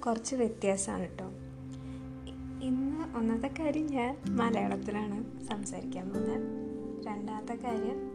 [0.00, 1.24] കുറച്ച് വ്യത്യാസമാണ് കേട്ടോ
[2.62, 6.40] ഇന്ന് ഒന്നാമത്തെ കാര്യം ഞാൻ മലയാളത്തിലാണ് സംസാരിക്കാൻ പോകുന്നത്.
[7.06, 8.10] രണ്ടാമത്തെ കാര്യം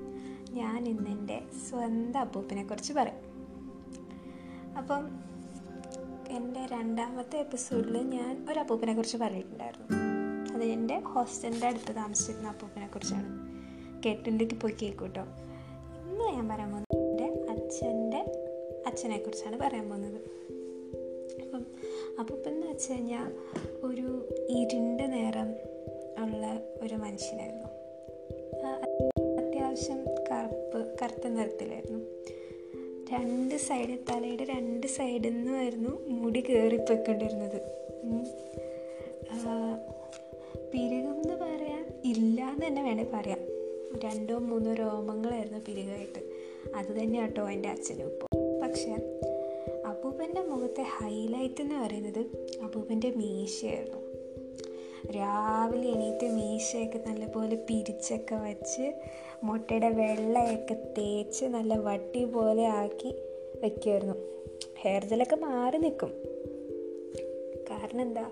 [0.50, 3.32] ഞാൻ ഇന്ന് എന്റെ സ്വന്തം അപ്പൂപ്പിനെ കുറിച്ച് പറയും.
[4.78, 5.08] അപ്പം
[6.30, 9.98] എന്റെ രണ്ടാമത്തെ എപ്പിസോഡിൽ ഞാൻ ഒരു അപ്പൂപ്പിനെ കുറിച്ച് പറഞ്ഞിട്ടുണ്ടായിരുന്നു.
[10.54, 13.40] അത് എന്റെ ഹോസ്റ്റലിന്റെ അടുത്ത് താമസിച്ചിരുന്ന അപ്പൂപ്പിനെ കുറിച്ചാണ്.
[14.06, 18.22] കേട്ടിലേക്ക് പോയി കേൾക്കൂട്ടോ ഇന്ന് ഞാൻ പറയാൻ പോകുന്നത് എന്റെ അച്ഛന്റെ
[18.88, 20.22] അച്ഛനെ കുറിച്ചാണ് പറയാൻ പോകുന്നത്.
[21.52, 21.66] അപ്പം
[22.20, 23.32] അപ്പൂപ്പൻ എന്ന് വെച്ച് കഴിഞ്ഞാൽ
[23.84, 25.50] ഒരു ഇരുണ്ട നേരം
[26.24, 27.68] ഉള്ള ഒരു മനുഷ്യനായിരുന്നു.
[29.42, 32.00] അത്യാവശ്യം കറുപ്പ് കറുത്ത നിറത്തിലായിരുന്നു.
[33.14, 37.62] രണ്ട് സൈഡ് തലയുടെ രണ്ട് സൈഡിൽ നിന്നായിരുന്നു മുടി കയറിപ്പോയിക്കൊണ്ടിരുന്നത്
[40.72, 43.40] പിരുകം എന്ന് പറയാൻ ഇല്ല എന്ന് തന്നെ വേണേൽ പറയാം.
[44.00, 46.20] രണ്ടോ മൂന്നോ രോമങ്ങളായിരുന്നു പിരുകായിട്ട്.
[46.76, 48.96] അത് തന്നെ കേട്ടോ എന്റെ അച്ഛനും ഇപ്പോൾ പക്ഷേ
[50.02, 52.20] അപ്പൂപ്പന്റെ മുഖത്തെ ഹൈലൈറ്റ് എന്ന് പറയുന്നത്
[52.64, 53.98] അപ്പൂപ്പന്റെ മീശയായിരുന്നു.
[55.12, 58.92] രാവിലെ എണീറ്റ് മീശയൊക്കെ നല്ലപോലെ പിരിച്ചൊക്കെ വെച്ച്
[59.44, 63.16] മുട്ടയുടെ വെള്ളയൊക്കെ തേച്ച് നല്ല വട്ടി പോലെ ആക്കി
[63.62, 64.14] വയ്ക്കുമായിരുന്നു
[64.78, 66.10] ഹെയർ ജെല്ലൊക്കെ മാറി നിൽക്കും.
[67.70, 68.30] കാരണം എന്താ?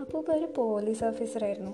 [0.00, 1.72] അപ്പോൾ ഒരു പോലീസ് ഓഫീസറായിരുന്നു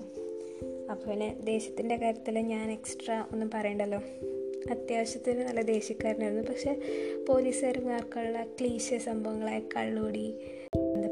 [0.91, 3.99] അപ്പോൾ പിന്നെ ദേശത്തിന്റെ കാര്യത്തിൽ ഞാൻ എക്സ്ട്രാ ഒന്നും പറയണ്ടല്ലോ?
[4.71, 6.43] അത്യാവശ്യത്തിന് നല്ല ദേഷ്യക്കാരനായിരുന്നു.
[6.43, 6.81] പക്ഷെ
[7.29, 10.33] പോലീസുകാർക്കുള്ള ക്ലീശ സംഭവങ്ങളായ കള്ളുടി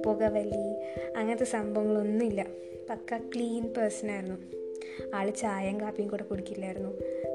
[0.05, 0.75] പുകവലി
[1.17, 2.45] അങ്ങനത്തെ സംഭവങ്ങളൊന്നുമില്ല.
[2.89, 4.66] പക്ക ക്ലീൻ പേഴ്സൺ ആയിരുന്നു
[5.13, 6.89] ആൾ ചായയും കാപ്പിയും കൂടെ കുടിക്കില്ലായിരുന്നു.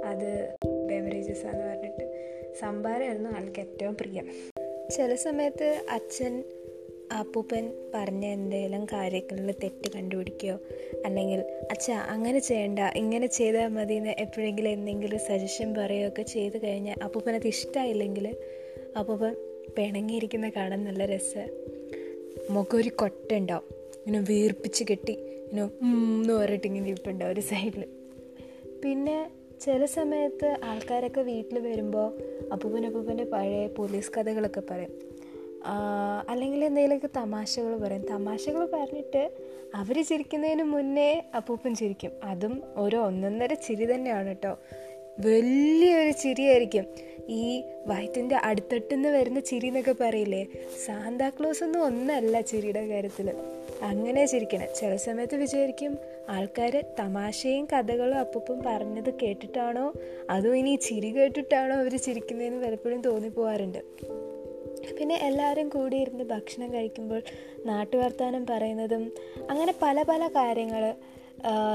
[0.04, 0.56] അത്
[0.88, 2.30] ബെവറേജസ് എന്ന് പറഞ്ഞിട്ട്.
[2.60, 4.28] സംഭാരമായിരുന്നു ആൾക്ക് ഏറ്റവും പ്രിയം.
[4.96, 6.44] ചില സമയത്ത് അച്ഛൻ
[7.12, 10.58] അപ്പൂപ്പൻ പറഞ്ഞ എന്തെങ്കിലും കാര്യങ്ങളിൽ തെറ്റ് കണ്ടുപിടിക്കുകയോ
[11.04, 17.46] അല്ലെങ്കിൽ അച്ഛാ അങ്ങനെ ചെയ്യണ്ട ഇങ്ങനെ ചെയ്താൽ മതി എന്ന് എപ്പോഴെങ്കിലും എന്തെങ്കിലും സജഷൻ പറയുകയൊക്കെ ചെയ്ത് കഴിഞ്ഞാൽ അപ്പൂപ്പനത്
[17.46, 18.36] ഇഷ്ടമായില്ലെങ്കിൽ
[18.96, 19.34] അപ്പൂപ്പൻ
[19.76, 21.48] പിണങ്ങിയിരിക്കുന്ന കാണാൻ നല്ല രസം.
[22.50, 23.64] മുഖം ഒരു കൊട്ട ഉണ്ടാവും.
[24.06, 27.84] ഇങ്ങനെ വീർപ്പിച്ച് കെട്ടി ഇങ്ങനെ എന്ന് പറഞ്ഞിട്ട് ഇങ്ങനെ ഇരിപ്പുണ്ടാവും ഒരു സൈഡിൽ
[28.82, 32.08] പിന്നെ ചില സമയത്ത് ആൾക്കാരൊക്കെ വീട്ടിൽ വരുമ്പോൾ
[32.52, 35.19] അപ്പൂപ്പൻ അപ്പൂപ്പന്റെ പഴയ പോലീസ് കഥകളൊക്കെ പറയും.
[36.28, 38.06] അല്ലെങ്കിൽ എന്തെങ്കിലുമൊക്കെ തമാശകൾ പറയും.
[38.06, 39.30] തമാശകൾ പറഞ്ഞിട്ട്
[39.74, 42.10] അവർ ചിരിക്കുന്നതിന് മുന്നേ അപ്പൂപ്പൻ ചിരിക്കും.
[42.24, 44.58] അതും ഒരു ഒന്നൊന്നര ചിരി തന്നെയാണ് കേട്ടോ
[45.26, 46.84] വലിയൊരു ചിരിയായിരിക്കും.
[47.28, 50.46] ഈ വയറ്റിന്റെ അടുത്തട്ടുന്ന് വരുന്ന ചിരി എന്നൊക്കെ പറയില്ലേ?
[50.86, 53.30] സാന്താക്ലോസ് ഒന്നും ഒന്നല്ല ചിരിയുടെ കാര്യത്തിൽ
[53.82, 54.66] അങ്ങനെ ചിരിക്കണം.
[54.80, 59.92] ചില സമയത്ത് വിചാരിക്കും ആൾക്കാർ തമാശയും കഥകളും അപ്പം പറഞ്ഞത് കേട്ടിട്ടാണോ?
[60.30, 63.78] അതും ഇനി ചിരി കേട്ടിട്ടാണോ അവർ ചിരിക്കുന്നതെന്ന് പലപ്പോഴും തോന്നിപ്പോവാറുണ്ട്.
[64.98, 67.22] പിന്നെ എല്ലാവരും കൂടി ഇരുന്ന് ഭക്ഷണം കഴിക്കുമ്പോൾ
[67.66, 69.12] നാട്ടുവർത്താനം പറയുന്നതും
[69.50, 70.94] അങ്ങനെ പല പല കാര്യങ്ങൾ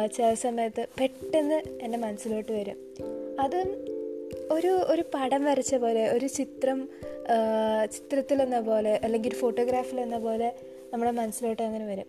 [0.06, 2.78] ചില സമയത്ത് പെട്ടെന്ന് എന്റെ മനസ്സിലോട്ട് വരും.
[3.40, 3.70] അതും
[4.52, 6.90] ഒരു ഒരു പടം വരച്ച പോലെ ഒരു ചിത്രം
[7.92, 10.56] ചിത്രത്തിലെന്ന പോലെ അല്ലെങ്കിൽ ഒരു ഫോട്ടോഗ്രാഫിൽ എന്ന പോലെ
[10.94, 12.06] നമ്മുടെ മനസ്സിലോട്ട് അങ്ങനെ വരും.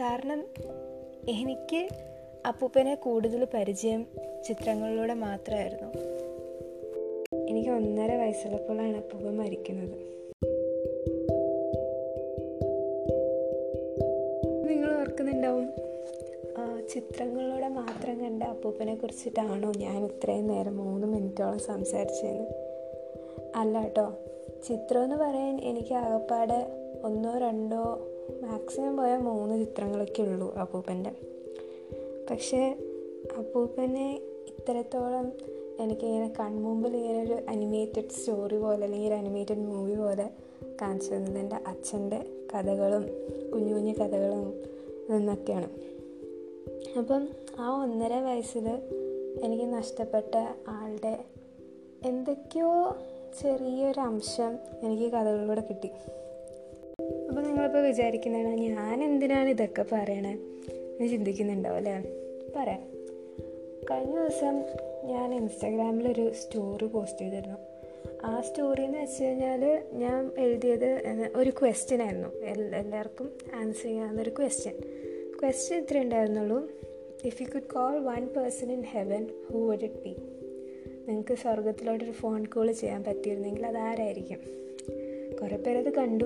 [0.00, 0.44] കാരണം
[1.28, 1.88] എനിക്ക്
[2.46, 4.06] അപ്പൂപ്പനെ കൂടുതൽ പരിചയം
[4.48, 5.88] ചിത്രങ്ങളിലൂടെ മാത്രമായിരുന്നു.
[8.28, 9.94] വയസ്സുള്ളപ്പോഴാണ് അപ്പൂപ്പൻ മരിക്കുന്നത്.
[14.68, 15.68] നിങ്ങൾ ഓർക്കുന്നുണ്ടാവും?
[16.88, 22.46] ചിത്രങ്ങളിലൂടെ മാത്രം കണ്ട അപ്പൂപ്പനെ കുറിച്ചിട്ടാണോ ഞാൻ ഇത്രയും നേരം മൂന്ന് മിനിറ്റോളം സംസാരിച്ചതെന്ന്
[23.56, 24.12] അല്ല കേട്ടോ
[24.68, 26.66] ചിത്രം എന്ന് പറയാൻ എനിക്ക് ആകപ്പാടെ
[27.04, 27.82] ഒന്നോ രണ്ടോ
[28.40, 31.10] മാക്സിമം പോയാൽ മൂന്ന് ചിത്രങ്ങളൊക്കെ ഉള്ളൂ അപ്പൂപ്പന്റെ.
[32.30, 32.76] പക്ഷേ
[33.38, 35.32] അപ്പൂപ്പനെ ഇത്രത്തോളം
[35.80, 40.30] എനിക്കിങ്ങനെ കൺമുമ്പിൽ ഇങ്ങനെ ഒരു അനിമേറ്റഡ് സ്റ്റോറി പോലെ അല്ലെങ്കിൽ അനിമേറ്റഡ് മൂവി പോലെ
[40.82, 43.06] കാണിച്ചു തന്നത് എന്റെ അച്ഛന്റെ കഥകളും
[43.54, 44.62] കുഞ്ഞു കുഞ്ഞു കഥകളും
[45.16, 45.68] എന്നൊക്കെയാണ്
[46.98, 47.28] അപ്പം
[47.58, 48.68] ആ ഒന്നര വയസ്സിൽ
[49.44, 50.34] എനിക്ക് നഷ്ടപ്പെട്ട
[50.68, 51.18] ആളുടെ
[52.04, 52.96] എന്തൊക്കെയോ
[53.42, 55.90] ചെറിയൊരു അംശം എനിക്ക് കഥകളിലൂടെ കിട്ടി.
[57.28, 60.32] അപ്പോൾ നിങ്ങളിപ്പോൾ വിചാരിക്കുന്നതാണ് ഞാൻ എന്തിനാണ് ഇതൊക്കെ പറയണേ
[60.72, 62.02] എന്ന് ചിന്തിക്കുന്നുണ്ടാവും അല്ലേ?
[62.56, 62.80] പറയാം.
[63.90, 64.62] കഴിഞ്ഞ ദിവസം
[65.08, 67.58] ഞാൻ ഇൻസ്റ്റാഗ്രാമിലൊരു സ്റ്റോറി പോസ്റ്റ് ചെയ്തിരുന്നു.
[68.24, 70.88] ആ സ്റ്റോറി എന്ന് വെച്ച് കഴിഞ്ഞാൽ ഞാൻ എഴുതിയത്
[71.36, 72.28] ഒരു ക്വസ്റ്റ്യൻ ആയിരുന്നു.
[72.76, 74.74] എല്ലാവർക്കും ആൻസർ ചെയ്യാവുന്നൊരു ക്വസ്റ്റ്യൻ
[75.40, 76.70] ക്വസ്റ്റ്യൻ ഇത്ര ഉണ്ടായിരുന്നുള്ളൂ.
[77.24, 80.16] If you could call one person in heaven who would it be
[81.08, 84.40] നിങ്ങൾക്ക് സ്വർഗത്തിലോട്ടൊരു ഫോൺ കോൾ ചെയ്യാൻ പറ്റിയിരുന്നെങ്കിൽ അതാരായിരിക്കും
[85.42, 86.24] കുറേ പേരത് കണ്ടു.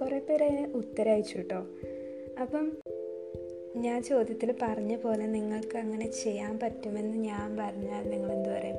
[0.00, 1.66] കുറേ പേര് അതിന് ഉത്തരം അയച്ചു കേട്ടോ
[2.40, 2.72] അപ്പം
[3.76, 8.76] ഞാൻ ചോദ്യത്തിൽ പറഞ്ഞ പോലെ നിങ്ങൾക്ക് അങ്ങനെ ചെയ്യാൻ പറ്റുമെന്ന് ഞാൻ പറഞ്ഞാൽ നിങ്ങൾ എന്ത് പറയും?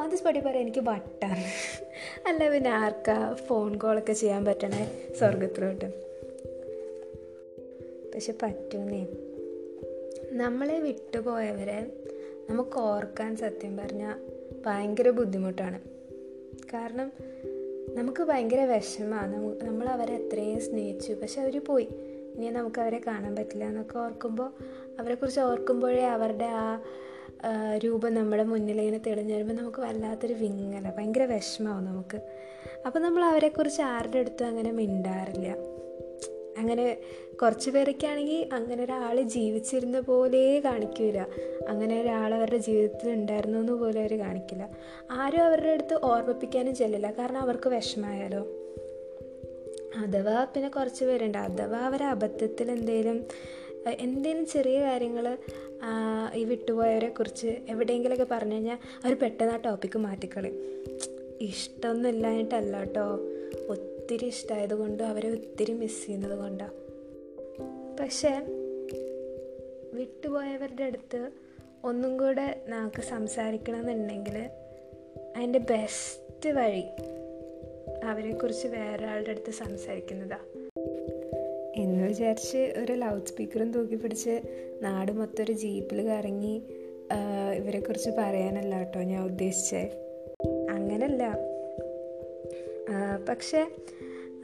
[0.00, 1.44] ഓൺ ദി സ്പോട്ടിൽ പറയാം എനിക്ക് വട്ടാണ്.
[2.28, 5.84] അല്ല പിന്നെ ആർക്കാ ഫോൺ കോളൊക്കെ ചെയ്യാൻ പറ്റണേ സ്വർഗത്തിലോട്ട്
[8.14, 9.06] പക്ഷെ പറ്റൂന്നേ.
[10.32, 11.92] നമ്മളെ വിട്ടുപോയവരെ
[12.50, 14.14] നമുക്ക് ഓർക്കാൻ സത്യം പറഞ്ഞാൽ
[14.66, 15.80] ഭയങ്കര ബുദ്ധിമുട്ടാണ്.
[16.74, 17.12] കാരണം
[17.94, 19.64] നമുക്ക് ഭയങ്കര വിഷമമാണ്.
[19.64, 21.12] നമ്മൾ അവരെ അത്രയും സ്നേഹിച്ചു.
[21.12, 21.88] പക്ഷെ അവർ പോയി.
[22.34, 24.52] ഇനി നമുക്ക് അവരെ കാണാൻ പറ്റില്ല എന്നൊക്കെ ഓർക്കുമ്പോൾ
[25.00, 26.82] അവരെക്കുറിച്ച് ഓർക്കുമ്പോഴേ അവരുടെ ആ
[27.84, 32.20] രൂപം നമ്മുടെ മുന്നിൽ ഇങ്ങനെ തെളിഞ്ഞു വരുമ്പോൾ നമുക്ക് വല്ലാത്തൊരു വിങ്ങല ഭയങ്കര വിഷമമാവും നമുക്ക്.
[32.86, 35.56] അപ്പോൾ നമ്മൾ അവരെക്കുറിച്ച് ആരുടെ അടുത്തും അങ്ങനെ മിണ്ടാറില്ല.
[36.58, 36.96] അങ്ങനെ
[37.42, 41.26] കുറച്ച് പേരൊക്കെയാണെങ്കിൽ അങ്ങനെ ഒരാൾ ജീവിച്ചിരുന്ന പോലെ കാണിക്കില്ല
[41.68, 44.68] അങ്ങനെ ഒരാൾ അവരുടെ ജീവിതത്തിൽ ഉണ്ടായിരുന്നു എന്ന് പോലും അവർ കാണിക്കില്ല.
[45.10, 47.10] ആരും അവരുടെ അടുത്ത് ഓർമ്മിപ്പിക്കാനും ചെല്ലില്ല.
[47.10, 48.63] കാരണം അവർക്ക് വിഷമമായാലോ
[49.96, 51.38] അഥവാ പിന്നെ കുറച്ച് പേരുണ്ട്.
[51.38, 53.24] അഥവാ അവർ അബദ്ധത്തിൽ എന്തെങ്കിലും
[53.86, 55.38] എന്തെങ്കിലും ചെറിയ കാര്യങ്ങൾ
[56.34, 60.56] ഈ വിട്ടുപോയവരെ കുറിച്ച് എവിടെയെങ്കിലുമൊക്കെ പറഞ്ഞു കഴിഞ്ഞാൽ അവർ പെട്ടെന്ന് ആ ടോപ്പിക്ക് മാറ്റിക്കളയും.
[61.40, 63.06] ഇഷ്ടമൊന്നും ഇല്ലാഞ്ഞിട്ടല്ല കേട്ടോ
[63.68, 66.72] ഒത്തിരി ഇഷ്ടമായത് കൊണ്ടും അവരെ ഒത്തിരി മിസ് ചെയ്യുന്നത് കൊണ്ടാണ്
[68.00, 68.32] പക്ഷേ
[69.94, 71.30] വിട്ടുപോയവരുടെ അടുത്ത്
[71.84, 74.36] ഒന്നും കൂടെ നമുക്ക് സംസാരിക്കണമെന്നുണ്ടെങ്കിൽ
[75.36, 76.84] അതിന്റെ ബെസ്റ്റ് വഴി
[78.04, 80.48] അവരെക്കുറിച്ച് വേറൊരാളുടെ അടുത്ത് സംസാരിക്കുന്നതാണ്
[81.76, 84.40] എന്ന് വിചാരിച്ച് ഒരു ലൗഡ് സ്പീക്കറും തൂക്കി പിടിച്ച്
[84.82, 86.62] നാട് മൊത്തം ഒരു ജീപ്പിൽ കറങ്ങി
[87.54, 89.86] ഇവരെക്കുറിച്ച് പറയാനല്ല കേട്ടോ ഞാൻ ഉദ്ദേശിച്ചത്
[90.70, 91.22] അങ്ങനല്ല.
[93.28, 93.66] പക്ഷെ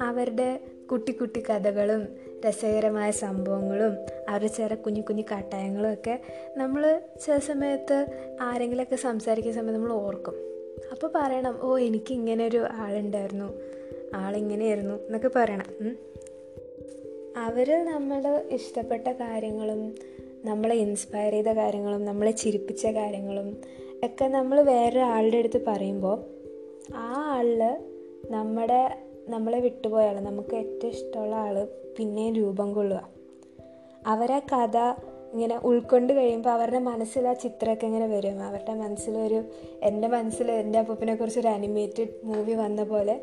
[0.01, 0.61] അവരുടെ
[0.91, 2.03] കുട്ടി കുട്ടി കഥകളും
[2.47, 3.97] രസകരമായ സംഭവങ്ങളും
[4.29, 6.21] അവരുടെ ചില കുഞ്ഞു കുഞ്ഞു കട്ടായങ്ങളും ഒക്കെ
[6.57, 8.07] നമ്മൾ ചില സമയത്ത്
[8.41, 10.50] ആരെങ്കിലുമൊക്കെ സംസാരിക്കുന്ന സമയത്ത് നമ്മൾ ഓർക്കും.
[10.93, 13.53] അപ്പോൾ പറയണം ഓ എനിക്ക് ഇങ്ങനെ ഒരു ആളുണ്ടായിരുന്നു.
[14.15, 15.97] ആളിങ്ങനെയായിരുന്നു എന്നൊക്കെ പറയണം.
[17.37, 19.95] അവർ നമ്മൾ ഇഷ്ടപ്പെട്ട കാര്യങ്ങളും
[20.45, 23.57] നമ്മളെ ഇൻസ്പയർ ചെയ്ത കാര്യങ്ങളും നമ്മളെ ചിരിപ്പിച്ച കാര്യങ്ങളും
[24.05, 26.25] ഒക്കെ നമ്മൾ വേറെ ആളുടെ അടുത്ത് പറയുമ്പോൾ
[26.95, 27.79] ആ ആളിൽ
[28.31, 28.99] നമ്മുടെ
[29.29, 31.69] നമ്മളെ വിട്ടുപോയ നമുക്ക് ഏറ്റവും ഇഷ്ടമുള്ള ആൾ
[31.99, 33.09] പിന്നെയും രൂപം കൊള്ളുക.
[34.07, 34.77] അവരെ കഥ
[35.33, 38.43] ഇങ്ങനെ ഉൾക്കൊണ്ട് കഴിയുമ്പോൾ അവരുടെ മനസ്സിൽ ആ ചിത്രമൊക്കെ ഇങ്ങനെ വരും.
[38.43, 39.43] അവരുടെ മനസ്സിലൊരു
[39.83, 43.21] എന്റെ മനസ്സിൽ എന്റെ അപ്പൂപ്പിനെ കുറിച്ച് ഒരു അനിമേറ്റഡ് മൂവി വന്ന പോലെ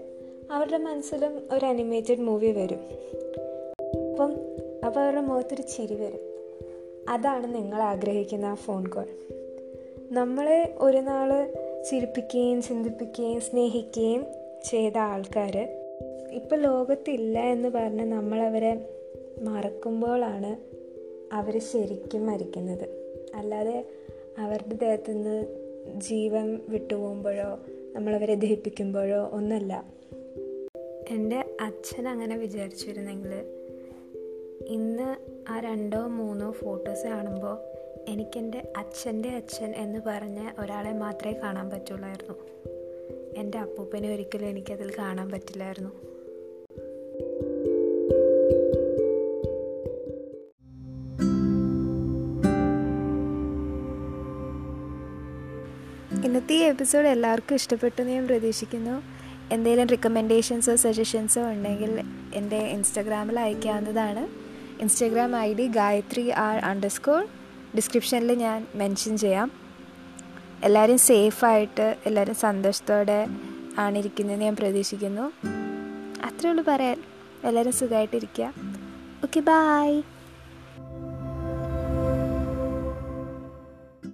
[0.51, 2.79] അവരുടെ മനസ്സിലും ഒരു അനിമേറ്റഡ് മൂവി വരും.
[4.11, 4.35] അപ്പം
[4.85, 6.37] അപ്പോൾ അവരുടെ മുഖത്തൊരു ചിരി വരും.
[7.09, 9.05] അതാണ് നിങ്ങൾ ആഗ്രഹിക്കുന്ന ആ ഫോൺ കോൾ
[10.11, 11.51] നമ്മളെ ഒരു നാൾ
[11.89, 14.25] ചിരിപ്പിക്കുകയും ചിന്തിപ്പിക്കുകയും സ്നേഹിക്കുകയും
[14.65, 15.67] ചെയ്ത ആൾക്കാർ
[16.31, 18.85] ഇപ്പോൾ ലോകത്തില്ല എന്ന് പറഞ്ഞ് നമ്മളവരെ
[19.41, 20.76] മറക്കുമ്പോഴാണ്
[21.33, 22.89] അവർ ശരിക്കും മരിക്കുന്നത്.
[23.35, 23.85] അല്ലാതെ
[24.37, 25.45] അവരുടെ ദേഹത്തു നിന്ന്
[26.01, 27.59] ജീവൻ വിട്ടുപോകുമ്പോഴോ
[27.93, 29.85] നമ്മളവരെ ദഹിപ്പിക്കുമ്പോഴോ ഒന്നല്ല
[31.09, 33.33] എന്റെ അച്ഛൻ അങ്ങനെ വിചാരിച്ചിരുന്നെങ്കിൽ
[34.67, 35.17] ഇന്ന്
[35.49, 37.57] ആ രണ്ടോ മൂന്നോ ഫോട്ടോസ് കാണുമ്പോൾ
[38.09, 42.35] എനിക്കെന്റെ അച്ഛന്റെ അച്ഛൻ എന്ന് പറഞ്ഞ ഒരാളെ മാത്രമേ കാണാൻ പറ്റുള്ളായിരുന്നു.
[43.37, 46.16] എന്റെ അപ്പൂപ്പനെ ഒരിക്കലും എനിക്കതിൽ കാണാൻ പറ്റില്ലായിരുന്നു.
[56.27, 59.03] ഇന്നത്തെ ഈ എപ്പിസോഡ് എല്ലാവർക്കും ഇഷ്ടപ്പെട്ടു എന്ന് ഞാൻ പ്രതീക്ഷിക്കുന്നു.
[59.51, 62.01] എന്തെങ്കിലും റിക്കമെൻഡേഷൻസോ സജഷൻസോ ഉണ്ടെങ്കിൽ
[62.33, 64.27] എന്റെ ഇൻസ്റ്റഗ്രാമിൽ അയക്കാവുന്നതാണ്.
[64.81, 67.27] Instagram I D Gayathri R underscore
[67.75, 69.51] ഡിസ്ക്രിപ്ഷനിൽ ഞാൻ മെൻഷൻ ചെയ്യാം.
[70.63, 73.27] എല്ലാവരും സേഫായിട്ട് എല്ലാവരും സന്തോഷത്തോടെ
[73.77, 75.47] ആണിരിക്കുന്നതെന്ന് ഞാൻ പ്രതീക്ഷിക്കുന്നു.
[76.25, 77.03] അത്രേ ഉള്ളൂ പറയാൻ.
[77.43, 78.53] എല്ലാവരും സുഖമായിട്ടിരിക്കുക.
[79.23, 80.01] Okay bye